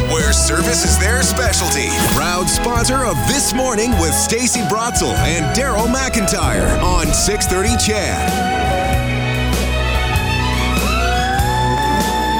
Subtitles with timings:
[0.00, 1.88] Where service is their specialty.
[2.14, 8.28] Proud sponsor of This Morning with Stacey Brotzel and Daryl McIntyre on 630 CHED.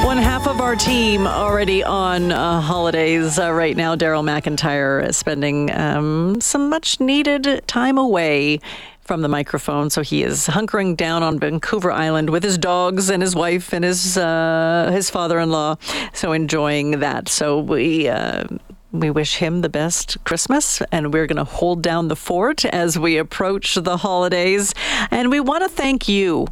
[0.06, 3.96] One half of our team already on uh, holidays uh, right now.
[3.96, 8.60] Daryl McIntyre is spending um, some much needed time away
[9.08, 9.88] from the microphone.
[9.88, 13.82] So he is hunkering down on Vancouver Island with his dogs and his wife and
[13.84, 15.76] his uh, his father-in-law.
[16.12, 17.28] So enjoying that.
[17.28, 18.08] So we.
[18.08, 18.44] Uh,
[18.90, 22.98] we wish him the best Christmas, and we're going to hold down the fort as
[22.98, 24.72] we approach the holidays.
[25.10, 26.46] And we want to thank you.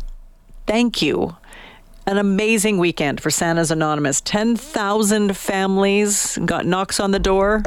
[0.67, 1.35] Thank you
[2.07, 4.21] an amazing weekend for Santa's Anonymous.
[4.21, 7.63] 10,000 families got knocks on the door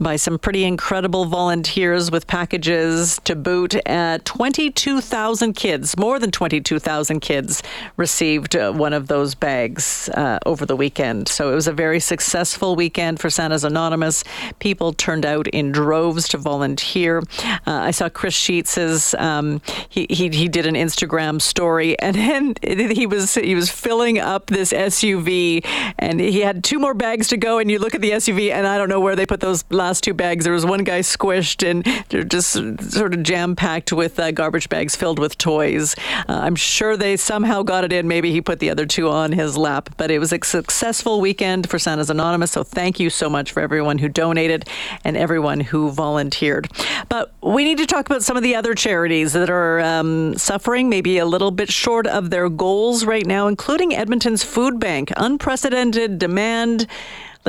[0.00, 3.74] by some pretty incredible volunteers with packages to boot.
[3.86, 7.62] Uh, 22,000 kids, more than 22,000 kids,
[7.96, 11.28] received uh, one of those bags uh, over the weekend.
[11.28, 14.22] So it was a very successful weekend for Santa's Anonymous.
[14.60, 17.18] People turned out in droves to volunteer.
[17.18, 22.54] Uh, I saw Chris Sheets's, um, he, he, he did an Instagram story and then
[22.62, 25.66] he was, he was filling up this SUV
[25.98, 27.58] and he had two more bags to go.
[27.58, 29.87] And you look at the SUV and I don't know where they put those last
[29.88, 30.44] last two bags.
[30.44, 32.52] There was one guy squished and just
[32.92, 35.96] sort of jam packed with uh, garbage bags filled with toys.
[36.28, 38.06] Uh, I'm sure they somehow got it in.
[38.06, 41.70] Maybe he put the other two on his lap, but it was a successful weekend
[41.70, 42.50] for Santa's Anonymous.
[42.50, 44.68] So thank you so much for everyone who donated
[45.04, 46.68] and everyone who volunteered.
[47.08, 50.90] But we need to talk about some of the other charities that are um, suffering,
[50.90, 55.10] maybe a little bit short of their goals right now, including Edmonton's Food Bank.
[55.16, 56.86] Unprecedented demand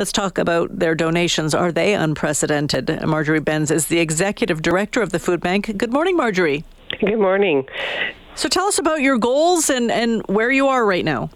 [0.00, 1.54] Let's talk about their donations.
[1.54, 3.02] Are they unprecedented?
[3.06, 5.76] Marjorie Bencz is the executive director of the Food Bank.
[5.76, 6.64] Good morning, Marjorie.
[7.00, 7.68] Good morning.
[8.34, 11.28] So tell us about your goals and, and where you are right now.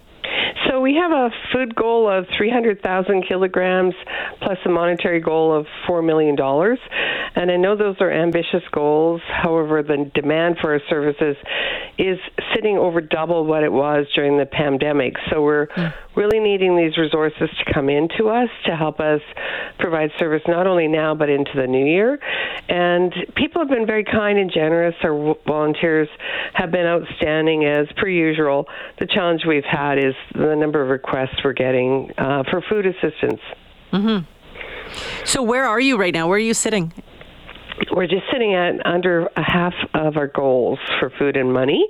[0.75, 3.95] So we have a food goal of 300,000 kilograms
[4.43, 6.37] plus a monetary goal of $4 million.
[7.37, 9.21] And I know those are ambitious goals.
[9.29, 11.37] However, the demand for our services
[11.97, 12.19] is
[12.55, 15.15] sitting over double what it was during the pandemic.
[15.31, 15.95] So we're mm.
[16.17, 19.21] really needing these resources to come into us to help us
[19.79, 22.19] provide service not only now but into the new year.
[22.69, 24.95] And people have been very kind and generous.
[25.05, 26.09] Our volunteers
[26.55, 28.67] have been outstanding as per usual.
[28.99, 33.41] The challenge we've had is the number of requests we're getting uh, for food assistance.
[33.93, 34.25] Mm-hmm.
[35.25, 36.27] So where are you right now?
[36.27, 36.93] Where are you sitting?
[37.91, 41.87] we're just sitting at under a half of our goals for food and money.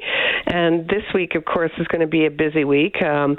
[0.47, 3.01] And this week, of course, is going to be a busy week.
[3.03, 3.37] Um,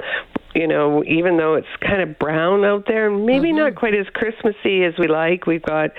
[0.54, 3.58] you know, even though it's kind of brown out there, maybe mm-hmm.
[3.58, 5.46] not quite as Christmassy as we like.
[5.46, 5.90] We've got,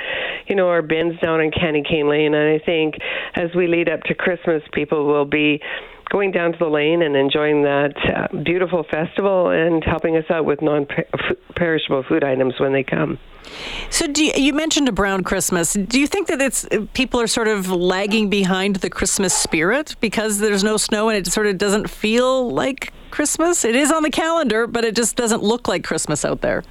[0.47, 2.95] you know, our bins down in Candy Cane Lane, and I think
[3.35, 5.61] as we lead up to Christmas, people will be
[6.09, 10.45] going down to the lane and enjoying that uh, beautiful festival and helping us out
[10.45, 13.19] with non-perishable food items when they come.
[13.89, 15.73] So, you, you, mentioned a brown Christmas.
[15.73, 20.39] Do you think that it's people are sort of lagging behind the Christmas spirit because
[20.39, 23.63] there's no snow and it sort of doesn't feel like Christmas?
[23.63, 26.63] It is on the calendar, but it just doesn't look like Christmas out there.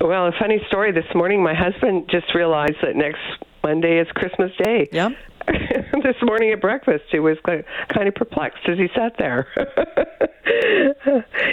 [0.00, 0.92] Well, a funny story.
[0.92, 3.20] This morning, my husband just realized that next
[3.62, 4.88] Monday is Christmas Day.
[4.92, 5.10] Yeah.
[6.02, 7.04] this morning at breakfast.
[7.10, 9.46] He was kind of perplexed as he sat there.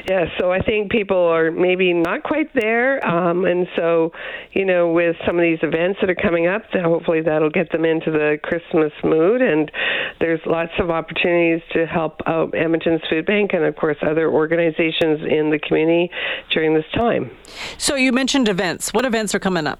[0.09, 4.12] yeah, so I think people are maybe not quite there, um, and so
[4.54, 7.86] you know, with some of these events that are coming up, hopefully that'll get them
[7.86, 9.42] into the Christmas mood.
[9.42, 9.72] And
[10.20, 15.22] there's lots of opportunities to help out Edmonton's Food Bank and, of course, other organizations
[15.22, 16.12] in the community
[16.52, 17.31] during this time.
[17.78, 18.94] So you mentioned events.
[18.94, 19.80] What events are coming up?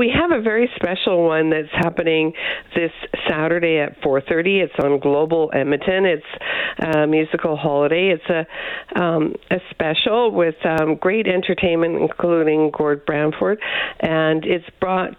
[0.00, 2.32] We have a very special one that's happening
[2.74, 2.90] this
[3.28, 4.62] Saturday at 4:30.
[4.62, 6.06] It's on Global Edmonton.
[6.06, 6.24] It's
[6.78, 8.08] a musical holiday.
[8.08, 13.60] It's a um, a special with um, great entertainment, including Gord Bamford,
[14.00, 15.18] and it's brought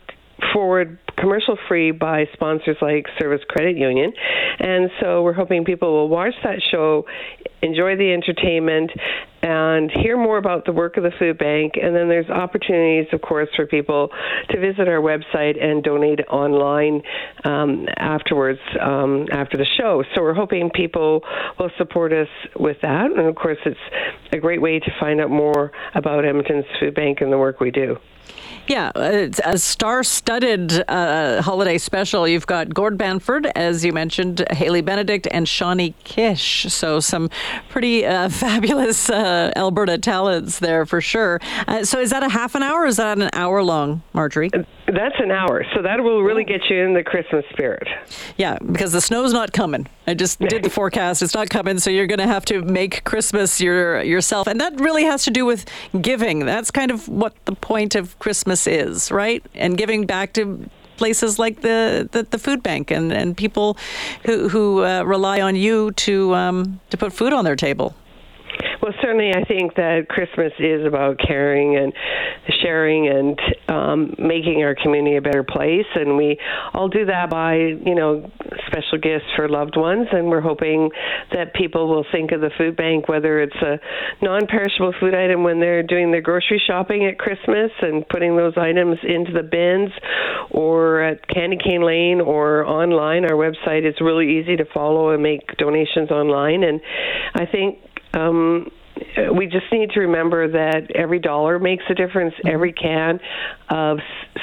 [0.51, 4.11] forward commercial free by sponsors like Service Credit Union.
[4.59, 7.05] And so we're hoping people will watch that show,
[7.61, 8.91] enjoy the entertainment,
[9.43, 11.73] and hear more about the work of the food bank.
[11.81, 14.09] And then there's opportunities, of course, for people
[14.49, 17.01] to visit our website and donate online
[17.43, 20.03] um, afterwards um, after the show.
[20.13, 21.23] So we're hoping people
[21.59, 23.11] will support us with that.
[23.11, 23.79] And of course, it's
[24.31, 27.71] a great way to find out more about Edmonton's Food Bank and the work we
[27.71, 27.97] do.
[28.67, 32.27] Yeah, it's a star-studded uh, uh, holiday special.
[32.27, 36.67] You've got Gord Bamford, as you mentioned, Hailey Benedict, and Shawnee Kish.
[36.69, 37.29] So some
[37.69, 41.39] pretty uh, fabulous uh, Alberta talents there for sure.
[41.67, 44.49] Uh, so is that a half an hour or is that an hour long, Marjorie?
[44.87, 45.65] That's an hour.
[45.75, 47.87] So that will really get you in the Christmas spirit.
[48.37, 49.87] Yeah, because the snow's not coming.
[50.07, 51.21] I just did the forecast.
[51.21, 54.47] It's not coming, so you're going to have to make Christmas your yourself.
[54.47, 55.65] And that really has to do with
[56.01, 56.45] giving.
[56.45, 59.45] That's kind of what the point of Christmas is, right?
[59.53, 63.77] And giving back to places like the, the, the food bank and, and people
[64.25, 67.95] who, who uh, rely on you to, um, to put food on their table.
[69.01, 71.93] Certainly, I think that Christmas is about caring and
[72.61, 76.37] sharing and um, making our community a better place, and we
[76.73, 78.29] all do that by, you know,
[78.67, 80.07] special gifts for loved ones.
[80.11, 80.89] And we're hoping
[81.31, 83.79] that people will think of the food bank, whether it's a
[84.21, 88.97] non-perishable food item when they're doing their grocery shopping at Christmas and putting those items
[89.03, 89.91] into the bins,
[90.49, 93.25] or at Candy Cane Lane or online.
[93.25, 96.81] Our website is really easy to follow and make donations online, and
[97.35, 97.79] I think
[98.13, 98.69] um,
[99.35, 102.33] we just need to remember that every dollar makes a difference.
[102.35, 102.47] Mm-hmm.
[102.47, 103.19] Every can
[103.69, 103.99] of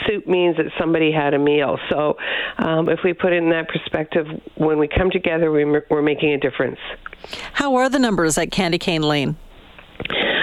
[0.07, 1.79] soup means that somebody had a meal.
[1.91, 2.17] So,
[2.59, 4.27] um, if we put it in that perspective,
[4.57, 6.79] when we come together, we're making a difference.
[7.53, 9.37] How are the numbers at Candy Cane Lane?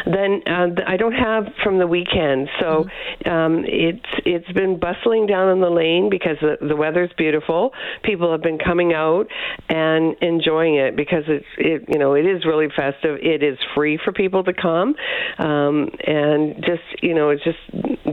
[0.05, 2.49] Then uh, I don't have from the weekend.
[2.59, 3.29] So mm-hmm.
[3.29, 7.71] um, it's it's been bustling down in the lane because the, the weather's beautiful.
[8.03, 9.27] People have been coming out
[9.69, 13.19] and enjoying it because it's it you know it is really festive.
[13.21, 14.95] It is free for people to come,
[15.39, 17.59] um, and just you know it just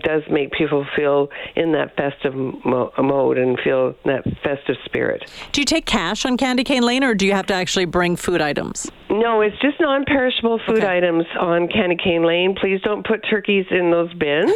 [0.03, 5.31] does make people feel in that festive mo- mode and feel that festive spirit.
[5.53, 8.17] Do you take cash on Candy Cane Lane, or do you have to actually bring
[8.17, 8.91] food items?
[9.11, 10.97] No, it's just non-perishable food okay.
[10.97, 12.55] items on Candy Cane Lane.
[12.55, 14.53] Please don't put turkeys in those bins.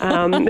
[0.00, 0.32] um,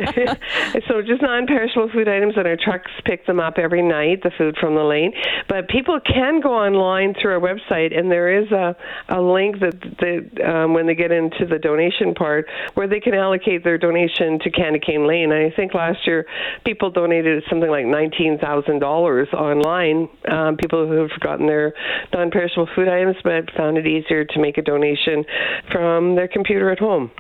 [0.89, 4.23] so just non-perishable food items, and our trucks pick them up every night.
[4.23, 5.13] The food from the lane,
[5.49, 8.77] but people can go online through our website, and there is a,
[9.09, 13.15] a link that, that um, when they get into the donation part, where they can
[13.15, 15.33] allocate their donation to Candy Cane Lane.
[15.33, 16.27] And I think last year
[16.65, 20.09] people donated something like nineteen thousand dollars online.
[20.29, 21.73] Um, people who have gotten their
[22.13, 25.25] non-perishable food items, but found it easier to make a donation
[25.71, 27.11] from their computer at home.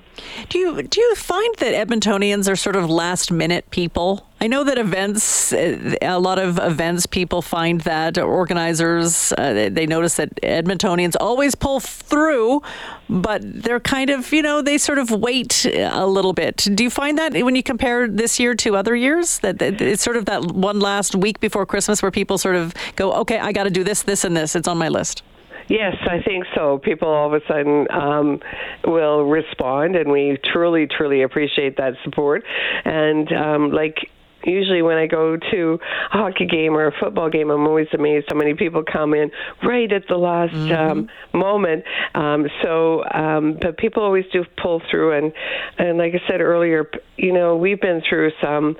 [0.48, 4.26] Do you do you find that Edmontonians are sort of last minute people?
[4.38, 9.86] I know that events, uh, a lot of events people find that organizers, uh, they
[9.86, 12.60] notice that Edmontonians always pull through,
[13.08, 16.68] but they're kind of, you know, they sort of wait a little bit.
[16.74, 20.18] Do you find that when you compare this year to other years, that it's sort
[20.18, 23.64] of that one last week before Christmas where people sort of go, okay, I got
[23.64, 24.54] to do this, this, and this.
[24.54, 25.22] It's on my list.
[25.68, 26.78] Yes, I think so.
[26.78, 28.40] People all of a sudden um,
[28.84, 32.44] will respond, and we truly, truly appreciate that support.
[32.84, 34.10] And um, like
[34.46, 35.78] usually when I go to
[36.12, 39.30] a hockey game or a football game, I'm always amazed how many people come in
[39.62, 40.72] right at the last mm-hmm.
[40.72, 41.84] um, moment.
[42.14, 45.32] Um, so, um, but people always do pull through, and
[45.78, 48.76] and like I said earlier, you know, we've been through some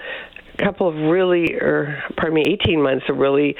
[0.56, 3.56] couple of really, or pardon me, 18 months of really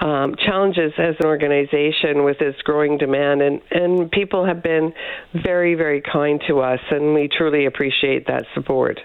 [0.00, 4.92] um, challenges as an organization with this growing demand, and and people have been
[5.34, 9.00] very, very kind to us, and we truly appreciate that support.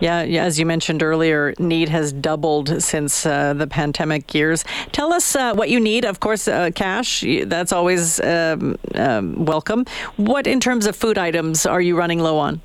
[0.00, 4.64] Yeah, as you mentioned earlier, need has doubled since uh, the pandemic years.
[4.92, 6.04] Tell us uh, what you need.
[6.04, 9.86] Of course, uh, cash, that's always um, um, welcome.
[10.16, 12.60] What, in terms of food items, are you running low on?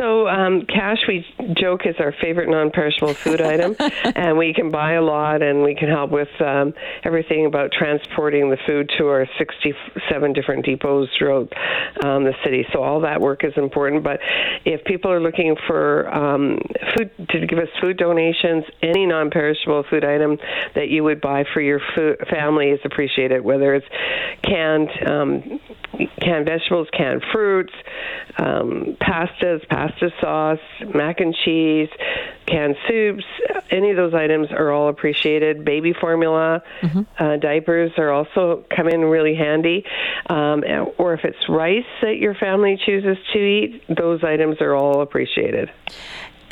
[0.00, 1.26] So um, cash, we
[1.60, 3.76] joke, is our favorite non-perishable food item,
[4.16, 6.72] and we can buy a lot, and we can help with um,
[7.04, 11.52] everything about transporting the food to our 67 different depots throughout
[12.02, 12.66] um, the city.
[12.72, 14.02] So all that work is important.
[14.02, 14.20] But
[14.64, 16.58] if people are looking for um,
[16.96, 20.38] food to give us food donations, any non-perishable food item
[20.76, 23.44] that you would buy for your food, family is appreciated.
[23.44, 23.86] Whether it's
[24.42, 25.60] canned um,
[26.20, 27.72] canned vegetables, canned fruits,
[28.38, 30.58] um, pastas, pasta sauce,
[30.94, 31.88] mac and cheese,
[32.46, 33.24] canned soups.
[33.70, 35.64] Any of those items are all appreciated.
[35.64, 37.02] Baby formula, mm-hmm.
[37.22, 39.84] uh, diapers are also come in really handy.
[40.28, 40.62] Um,
[40.98, 45.70] or if it's rice that your family chooses to eat, those items are all appreciated.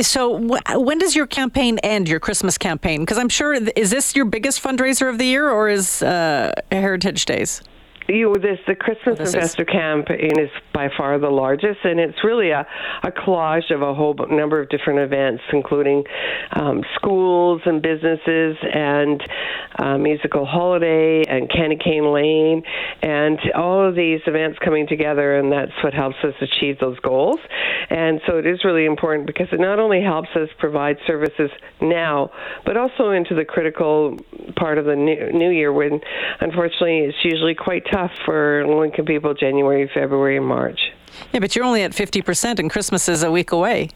[0.01, 3.01] So, wh- when does your campaign end, your Christmas campaign?
[3.01, 7.25] Because I'm sure, is this your biggest fundraiser of the year or is uh, Heritage
[7.25, 7.63] Days?
[8.09, 12.23] You this the Christmas this is- Investor Campaign is by far the largest, and it's
[12.25, 12.67] really a,
[13.03, 16.05] a collage of a whole number of different events, including
[16.53, 19.23] um, schools and businesses, and
[19.79, 22.63] uh, musical holiday, and Candy Cane Lane,
[23.03, 27.41] and all of these events coming together, and that's what helps us achieve those goals.
[27.91, 31.51] And so it is really important because it not only helps us provide services
[31.81, 32.31] now,
[32.65, 34.17] but also into the critical
[34.57, 36.01] part of the new, new year when,
[36.41, 40.81] unfortunately, it's usually quite tough for low income people January, February, and March.
[41.33, 43.91] Yeah, but you're only at 50% and Christmas is a week away.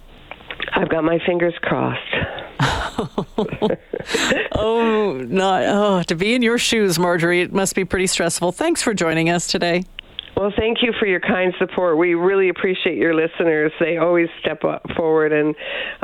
[0.75, 2.01] I've got my fingers crossed.
[4.55, 8.53] Oh, not oh, to be in your shoes, Marjorie, it must be pretty stressful.
[8.53, 9.85] Thanks for joining us today.
[10.37, 11.99] Well, thank you for your kind support.
[11.99, 13.71] We really appreciate your listeners.
[13.79, 15.55] They always step up forward and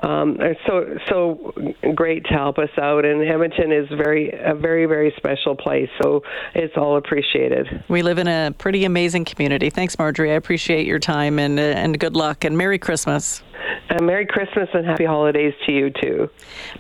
[0.03, 1.53] um, are so so
[1.95, 3.05] great to help us out.
[3.05, 6.23] And Edmonton is very a very very special place, so
[6.55, 7.85] it's all appreciated.
[7.89, 9.71] We live in a pretty amazing community.
[9.71, 10.33] Thanks, Marjorie.
[10.33, 13.43] I appreciate your time and and good luck and Merry Christmas.
[13.91, 16.31] Uh, Merry Christmas and Happy Holidays to you too.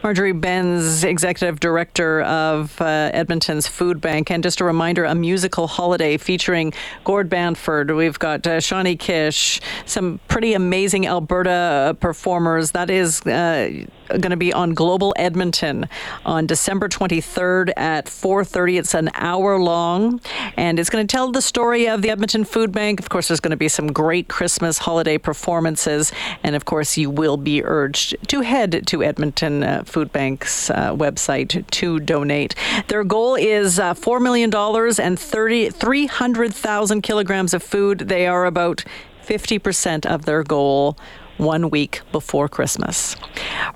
[0.03, 4.31] Marjorie Bencz, Executive Director of uh, Edmonton's Food Bank.
[4.31, 6.73] And just a reminder, a musical holiday featuring
[7.05, 7.91] Gord Bamford.
[7.91, 12.73] We've got uh, Shawnee Kish, some pretty amazing Alberta uh, performers.
[12.73, 15.89] That is uh, going to be on Global Edmonton
[16.25, 18.79] on December 23rd at 4.30.
[18.79, 20.21] It's an hour long,
[20.57, 23.01] and it's going to tell the story of the Edmonton Food Bank.
[23.01, 26.13] Of course, there's going to be some great Christmas holiday performances,
[26.43, 30.95] and of course, you will be urged to head to Edmonton uh, Food Bank's uh,
[30.95, 32.55] website to donate.
[32.89, 38.01] Their goal is uh, $4 million and 30, 300,000 kilograms of food.
[38.01, 38.85] They are about
[39.29, 40.97] 50% of their goal
[41.39, 43.17] one week before Christmas.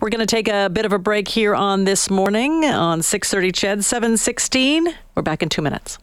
[0.00, 3.52] We're going to take a bit of a break here on this morning on 6:30
[3.52, 4.88] Ched 716.
[5.14, 5.98] We're back in 2 minutes.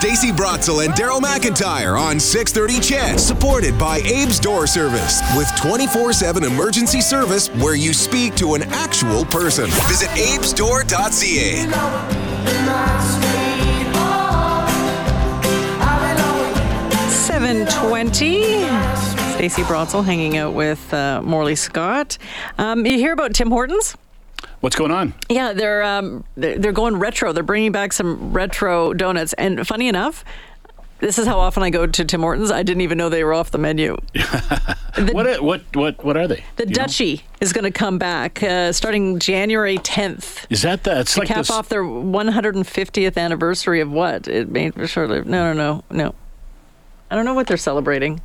[0.00, 6.42] Stacey Brotzel and Daryl McIntyre on 630 CHED, supported by Abe's Door Service with 24-7
[6.42, 9.66] emergency service where you speak to an actual person.
[9.66, 11.66] Visit abesdoor.ca.
[11.66, 11.74] My
[13.12, 14.70] sweetheart.
[15.82, 17.10] I belong with you.
[17.10, 18.64] 720.
[19.34, 22.16] Stacey Brotzel hanging out with uh, Morley Scott.
[22.56, 23.98] Um, you hear about Tim Hortons?
[24.60, 25.14] What's going on?
[25.28, 27.32] Yeah, they're, um, they're going retro.
[27.32, 29.32] They're bringing back some retro donuts.
[29.34, 30.22] And funny enough,
[30.98, 32.50] this is how often I go to Tim Hortons.
[32.50, 33.96] I didn't even know they were off the menu.
[35.12, 36.44] What are- what what what are they?
[36.56, 36.84] The Do you know?
[36.84, 40.44] Dutchie is going to come back uh, starting January 10th.
[40.50, 40.98] Is that the?
[40.98, 41.50] It's like cap this.
[41.50, 44.26] off their 150th anniversary of what?
[44.26, 45.28] It made short-lived.
[45.28, 46.14] No, no, no, no.
[47.08, 48.20] I don't know what they're celebrating.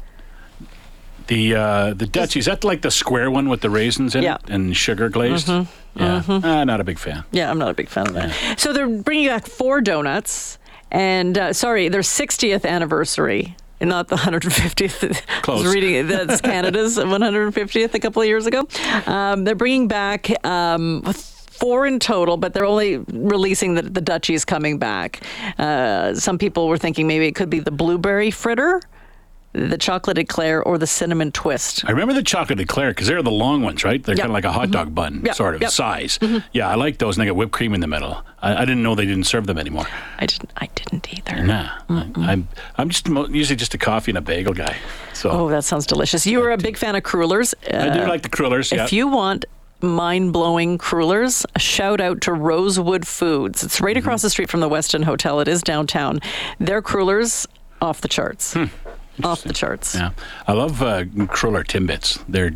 [1.28, 4.38] The uh, the Dutch is that like the square one with the raisins in Yeah.
[4.38, 4.52] Mm-hmm.
[4.52, 5.48] it and sugar glazed?
[5.48, 5.66] Yeah,
[5.98, 7.24] Ah, not a big fan.
[7.32, 8.60] Yeah, I'm not a big fan of that.
[8.60, 10.60] So they're bringing back four donuts,
[10.92, 13.56] and uh, sorry, their 60th anniversary.
[13.80, 15.22] and Not the 150th.
[15.48, 16.04] I was reading it.
[16.04, 18.68] That's Canada's 150th a couple of years ago.
[19.08, 24.44] Um, they're bringing back um, four in total, but they're only releasing the, the Dutchies
[24.46, 25.22] coming back.
[25.58, 28.82] Uh, some people were thinking maybe it could be the blueberry fritter,
[29.56, 31.86] the chocolate eclair, or the cinnamon twist.
[31.86, 34.04] I remember the chocolate eclair because they're the long ones, right?
[34.04, 34.22] They're Yep.
[34.24, 34.72] kind of like a hot mm-hmm.
[34.72, 35.36] dog bun, Yep.
[35.36, 35.72] sort of Yep.
[35.72, 36.18] size.
[36.20, 36.40] Mm-hmm.
[36.52, 38.22] Yeah, I like those, and they got whipped cream in the middle.
[38.42, 39.88] I, I didn't know they didn't serve them anymore.
[40.20, 40.52] I didn't.
[40.58, 41.42] I didn't either.
[41.44, 42.48] Nah, I, I'm
[42.78, 44.76] I'm just mo- usually just a coffee and a bagel guy.
[45.14, 46.28] So Oh, that sounds delicious.
[46.28, 47.54] You were a big fan of crullers.
[47.66, 48.72] I do Uh, like the crullers.
[48.72, 48.84] Yeah.
[48.84, 49.46] If you want
[49.82, 53.64] mind blowing crullers, a shout out to Rosewood Foods.
[53.64, 54.06] It's right mm-hmm.
[54.06, 55.40] across the street from the Westin Hotel.
[55.40, 56.20] It is downtown.
[56.60, 57.48] Their crullers,
[57.82, 58.54] off the charts.
[58.54, 58.66] Hmm.
[59.24, 59.96] Off the charts.
[59.96, 60.12] yeah,
[60.48, 62.24] I love uh, cruller timbits.
[62.28, 62.52] They're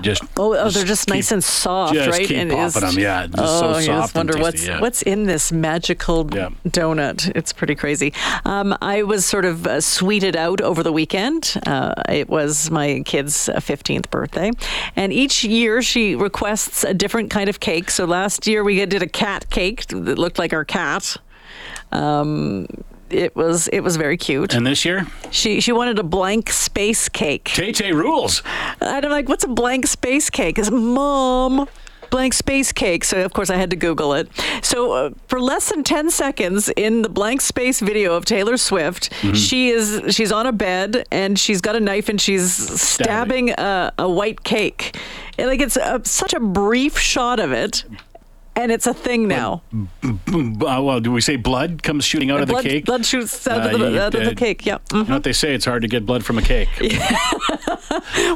[0.00, 2.28] just Oh, oh, they're just keep- nice and soft, just right?
[2.28, 4.80] keep and popping 'em, yeah, just oh, so just soft and wonder tasty, what's yeah.
[4.80, 6.50] what's in this magical Yeah.
[6.68, 7.32] donut.
[7.34, 8.12] It's pretty crazy.
[8.44, 11.54] Um, I was sort of uh, sweeted out over the weekend.
[11.66, 14.52] Uh, it was my kid's uh, 15th birthday,
[14.94, 17.90] and each year she requests a different kind of cake.
[17.90, 21.16] So last year we did a cat cake that looked like our cat.
[21.90, 22.66] Um,
[23.14, 24.54] it was it was very cute.
[24.54, 27.44] And this year, She she wanted a blank space cake.
[27.44, 28.42] Tay Tay rules.
[28.80, 30.58] And I'm like, what's a blank space cake?
[30.58, 31.68] Is mom,
[32.10, 33.04] blank space cake.
[33.04, 34.28] So of course I had to Google it.
[34.62, 39.10] So uh, for less than ten seconds in the blank space video of Taylor Swift,
[39.22, 39.34] Mm-hmm.
[39.34, 43.92] she is she's on a bed and she's got a knife and she's stabbing a,
[43.98, 44.96] a white cake.
[45.38, 47.84] And, like it's a, such a brief shot of it.
[48.62, 49.62] And it's a thing now.
[50.04, 50.12] Uh,
[50.60, 52.84] well, do we say blood comes shooting out of the cake?
[52.84, 54.64] blood shoots out, Uh, of, the, you- out of the uh, cake.
[54.64, 54.78] Yeah.
[54.92, 55.52] You know what they say?
[55.52, 56.68] It's hard to get blood from a cake.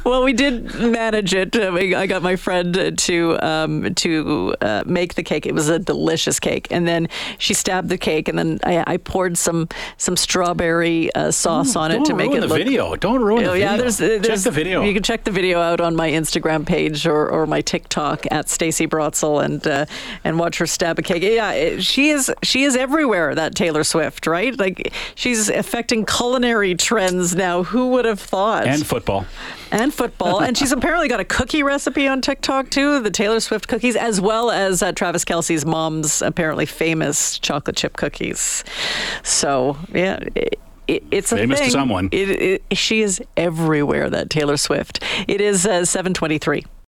[0.04, 1.56] Well, we did manage it.
[1.56, 5.46] Uh, I got my friend to um, to uh, make the cake.
[5.46, 8.96] It was a delicious cake, and then she stabbed the cake, and then I, I
[8.98, 12.58] poured some some strawberry uh, sauce on it to make it the look.
[12.58, 12.94] video.
[12.96, 13.70] Don't ruin the Oh, video.
[13.70, 14.82] yeah, there's, there's Check the video.
[14.82, 18.48] You can check the video out on my Instagram page or, or my TikTok at
[18.48, 19.86] Stacey Brotzel and uh,
[20.24, 21.22] and watch her stab a cake.
[21.22, 23.34] Yeah, it- she is she is everywhere.
[23.34, 24.56] That Taylor Swift, right?
[24.58, 27.62] Like she's affecting culinary trends now.
[27.64, 28.66] Who would have thought?
[28.66, 29.26] and football.
[29.70, 30.40] and football.
[30.40, 34.20] and she's apparently got a cookie recipe on TikTok too, the Taylor Swift cookies, as
[34.20, 38.64] well as uh, Travis Kelce's mom's apparently famous chocolate chip cookies.
[39.22, 40.18] So yeah.
[40.34, 40.58] It,
[40.88, 42.08] it, it's a Famous to someone.
[42.12, 44.08] It, it, she is everywhere.
[44.08, 45.02] That Taylor Swift.
[45.26, 46.64] It is uh, seven twenty-three.